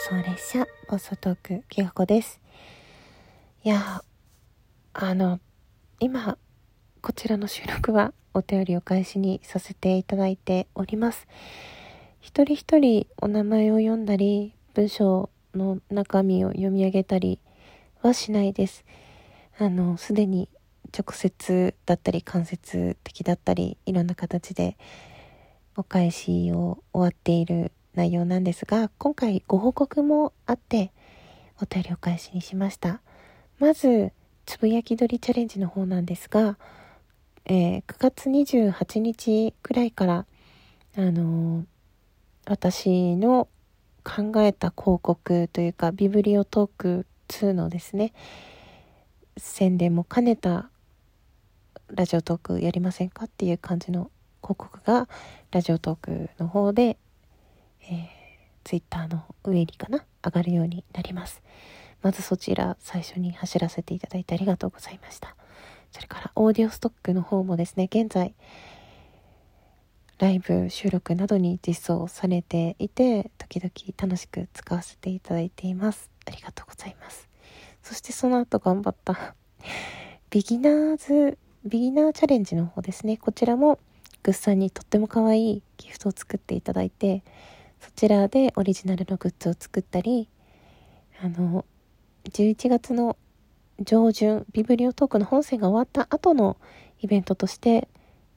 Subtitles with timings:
[0.00, 2.40] 送列車暴走トークきがこです。
[3.64, 4.04] いや
[4.92, 5.40] あの
[5.98, 6.38] 今
[7.02, 11.26] こちらの収録はお便りを返しにさせていただいております。
[12.20, 17.40] 一人一人お名前を読んだり文章の中身を読み上げたり
[18.00, 18.84] はしないです。
[19.58, 20.48] あのすでに
[20.96, 24.78] 直接だったり間接的だったりいろんな形で
[25.76, 30.92] お返しを終わっている内容なんですが、今回ご報告もあって、
[31.60, 33.00] お便りお返しにしました。
[33.58, 34.12] まず、
[34.46, 36.56] つぶやき鳥チャレンジの方なんですが、
[37.46, 40.26] えー、9月28日くらいから、
[40.96, 41.64] あのー、
[42.46, 43.48] 私の
[44.04, 48.12] 考えた広告というか、ビブリオトーク2のですね、
[49.36, 50.70] 宣伝も兼ねた
[51.88, 55.08] ラジオトークやりませんかっていう感じの広告が
[55.50, 56.96] ラジオトークの方で、
[57.82, 58.08] えー、
[58.64, 61.42] ツイッターの上にかな上がるようになります。
[62.02, 65.34] まずそちら最初に走らせていただいてありがとうございました。
[65.90, 68.34] それからオーディオストックの方もですね現在
[70.18, 76.10] ライブ収録などに実装されていて時々楽しく使わせていただいています。
[76.26, 77.28] ありがとうございます。
[77.82, 79.34] そしてその後頑張った
[80.30, 83.16] ビギナーズビギナーチャレンジの方ですね。
[83.16, 83.78] こちらも
[84.22, 87.22] グッさんにとっても可愛いギフトを作っていただいて
[87.80, 90.28] そちらでオリジナルのグッズを作ったり
[91.22, 91.64] あの
[92.30, 93.16] 11月の
[93.80, 96.56] 上旬ビブリオトークの本戦が終わった後の
[97.00, 97.88] イベントとして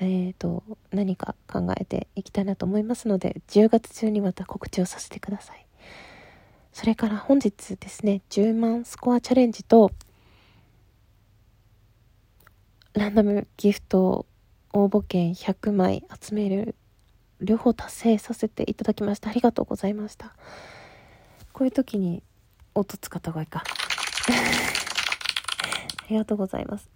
[0.00, 5.66] えーと、何か考えていきたいなと思いますので10月中にまた告知をさせてください。
[6.72, 9.92] それから本日ですね10万スコアチャレンジと
[12.94, 14.26] ランダムギフト
[14.72, 16.74] 応募券100枚集める
[17.44, 19.30] 両方達成させていただきました。
[19.30, 20.34] ありがとうございました。
[21.52, 22.22] こういう時に
[22.74, 23.62] 音使った方がいいか。
[26.04, 26.88] ありがとうございます。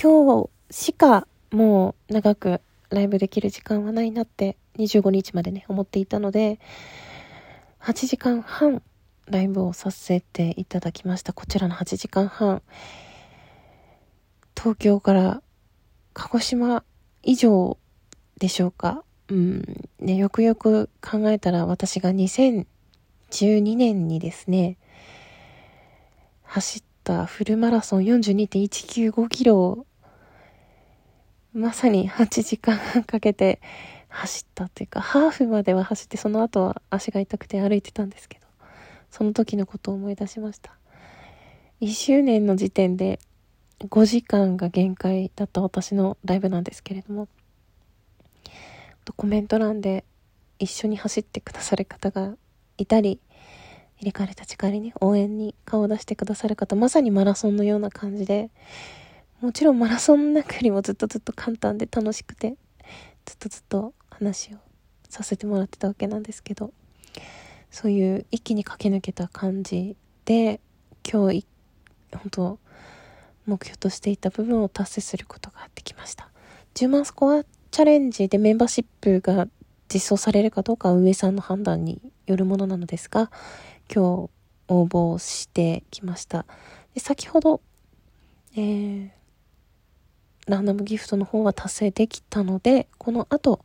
[0.00, 6.60] 今日しかもう長くライブできる時間はないなって25日までね思っていたので
[7.80, 8.82] 8時間半
[9.26, 11.32] ライブをさせていただきました。
[11.32, 12.62] こちらの8時間半。
[14.56, 15.42] 東京から
[16.14, 16.82] 鹿児島
[17.22, 17.78] 以上
[18.38, 19.04] でしょうか。
[19.28, 19.62] うん。
[20.00, 22.64] ね、よくよく考えたら私が2012
[23.76, 24.76] 年にですね、
[26.44, 29.86] 走ったフルマラソン42.195キロを
[31.52, 33.60] まさに8時間かけて
[34.08, 38.46] 走ったっていうか、ハーフまでは走ってその後は足が痛くて歩いてたんですけど、
[39.10, 40.72] その時のことを思い出しました。
[41.80, 43.20] 1周年の時点で
[43.80, 47.28] 5時間が限界だった私のライブなんですけれども
[49.08, 50.04] とコメント欄で
[50.58, 52.34] 一緒に走ってくださる方が
[52.76, 53.20] いたり
[53.96, 58.50] 入れ替われた力に応援に顔を出してくださる方まさにマラソンのような感じで
[59.40, 62.56] もちろんマラソンの中よりもずっとずっと簡単で楽しくて
[63.24, 64.58] ずっとずっと話を
[65.08, 66.72] させてもらってたわけなんですけど
[67.70, 70.60] そういう一気に駆け抜けた感じで
[71.10, 71.46] 今日
[72.12, 72.58] 本当
[73.46, 76.28] 目標としていた部分を達成することができました。
[76.74, 79.48] 10万スコアチャレンジでメンバーシップが
[79.92, 83.30] 実装されるかどうかは運営さんの判断によるものなのですが、
[83.92, 84.30] 今日
[84.68, 86.44] 応募してきました。
[86.94, 87.60] で先ほど、
[88.56, 89.10] えー、
[90.46, 93.60] ランダムギフトの方は達成できたので、この後、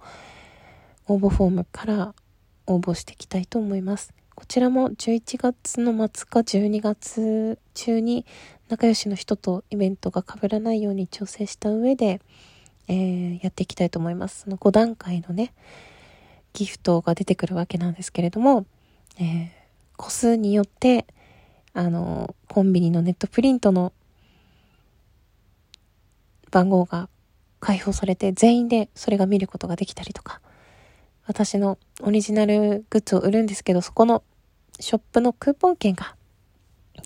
[1.08, 2.16] 応募フォームから
[2.68, 4.14] 応募していきたいと思います。
[4.36, 8.26] こちらも11月の末か12月中に
[8.68, 12.22] 仲良しの人とイベントが被らないように調整した上で、
[12.88, 14.42] えー、やっていきたいと思います。
[14.42, 15.54] その5段階のね、
[16.54, 18.66] ギフトが出てくるわけなんですけれども、
[19.20, 19.50] えー、
[19.98, 21.06] 個数によって、
[21.74, 23.94] あの、コンビニのネットプリントの
[26.52, 27.10] 番号が
[27.60, 30.40] 開放されて全員でそれが見ることができたりとか、
[31.26, 34.24] 私のオリジナルグッズを売るんですけど、そこの
[34.80, 36.16] ショップのクーポン券が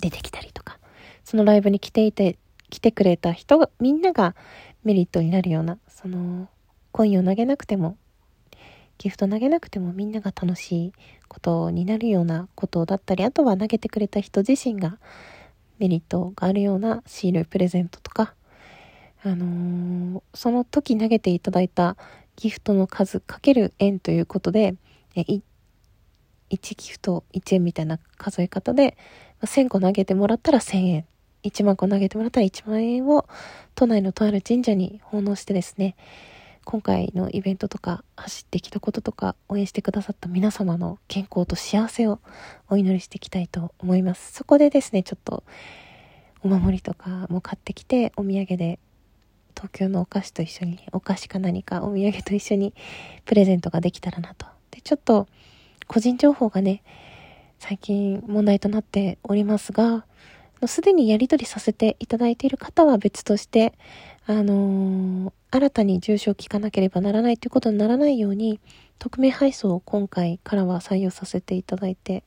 [0.02, 0.80] 出てきたりとか、
[1.24, 2.38] そのライブに来ていて、
[2.70, 4.36] 来てくれた人が、みんなが
[4.88, 6.48] メリットになるような、その、
[6.94, 7.98] コインを投げなくても、
[8.98, 10.94] ギフト投げなくてもみんなが楽しい
[11.28, 14.98] ことになるようなことだったり、あとは投げてくれた人自身が
[15.78, 18.34] メリットがあるようなシール、プレゼントとか、
[19.24, 21.98] あのー、その時投げていただいた
[22.38, 24.76] ギフトの数かける円ということで、
[25.18, 25.42] 1
[26.50, 28.98] ギフト1円みたいな数え方で、
[29.42, 31.06] 1000個投げてもらったら1000円。
[31.44, 33.28] 1万個投げてもらったら1万円を
[33.76, 35.96] 都内のとある神社に奉納してですね、
[36.66, 42.20] 今回のイベントとか走ってきたこととか応援してくださった皆様の健康と幸せを
[42.70, 44.34] お祈りしていきたいと思います。
[44.34, 45.44] そこでですね、ちょっと
[46.44, 48.80] お守りとかも買ってきてお土産で
[49.56, 52.74] 東京のお菓子と一緒に、お菓子か何かお土産と一緒に
[53.26, 54.46] プレゼントができたらなと。
[54.72, 55.28] で、ちょっと
[55.88, 56.84] 個人情報がね、
[57.60, 60.06] 最近問題となっておりますが、
[60.66, 63.74] すでにやり取りさせていただいている方は別として、
[64.26, 68.60] あのー、新たに住所を聞かなければならないということにならないように、
[69.00, 72.24] 匿名配送を今回からは採用させていただいて、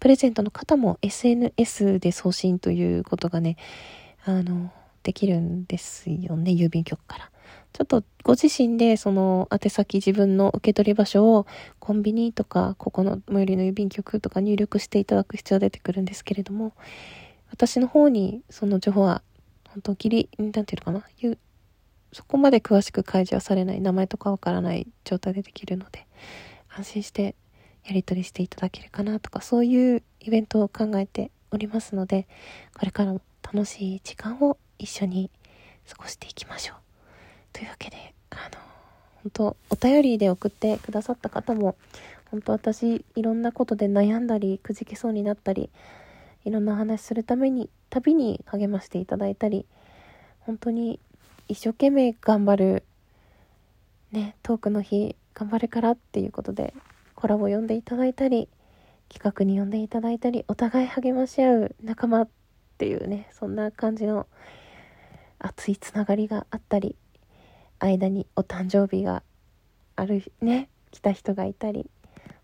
[0.00, 3.56] プレゼントの方も SNS で送信ということがね、
[4.24, 4.72] あの、
[5.02, 7.30] できるんですよね、郵便局から。
[7.72, 11.46] ちょっとご自身でその宛先自分の受け取り場所を
[11.78, 16.72] コンビニとかここの最寄りの郵便局とか入力していただく必要が出てくるんですけれども
[17.50, 19.22] 私の方にその情報は
[19.68, 21.36] 本当ギリ、なんていうのかな、
[22.12, 26.06] そこまで詳しく開示はされない、名前とかわからない状態でできるので、
[26.68, 27.34] 安心して
[27.84, 32.26] やり取りしていただけるかなとか、そういうイベントを考えておりますので、
[32.76, 35.30] これからも楽しい時間を一緒に
[35.88, 36.76] 過ごしていきましょう。
[37.52, 38.60] というわけで、あの、
[39.22, 41.76] 本当お便りで送ってくださった方も、
[42.30, 45.70] 本当私、いろんなことで悩んだり、くじけそうになったり、
[46.44, 49.66] いろんな話するために、旅に励ましていただいたり、
[50.40, 51.00] 本当に
[51.48, 52.84] 一生懸命頑張る、
[54.12, 56.74] ね、トークの日、頑張るからっていうことで、
[57.14, 58.48] コラボ読んでいただいたり、
[59.08, 62.28] 企画に読んでいただいたり、お互い励まし合う仲間っ
[62.78, 64.26] ていうね、そんな感じの
[65.38, 66.96] 熱いつながりがあったり、
[67.78, 69.22] 間にお誕生日が
[69.96, 71.90] あるね、来た人がいたり、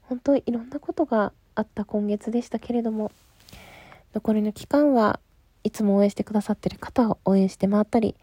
[0.03, 3.13] 本当いろんなことがあった今月でしたけれども、
[4.15, 5.19] 残りの期間は
[5.65, 8.15] いつも応援してくださってる方を応援して回ったり、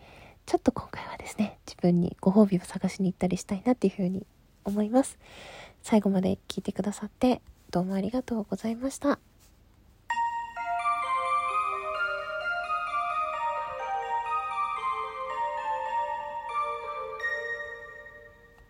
[0.46, 4.26] ちょっと今回はですね、自分にご褒美を探しに行ったりしたいなっていうふうに
[4.64, 5.20] 思います。
[5.84, 7.42] 最後まで聞いてくださって
[7.72, 9.20] どうもありがとうございました。